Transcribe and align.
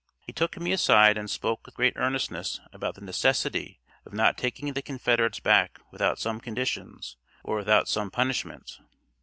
He 0.19 0.33
took 0.33 0.57
me 0.59 0.71
aside 0.71 1.15
and 1.15 1.29
spoke 1.29 1.63
with 1.63 1.75
great 1.75 1.93
earnestness 1.95 2.59
about 2.73 2.95
the 2.95 3.01
necessity 3.05 3.81
of 4.03 4.13
not 4.13 4.35
taking 4.35 4.73
the 4.73 4.81
Confederates 4.81 5.39
back 5.39 5.79
without 5.91 6.17
some 6.17 6.39
conditions 6.41 7.17
or 7.43 7.57
without 7.57 7.87
some 7.87 8.09
punishment. 8.09 8.79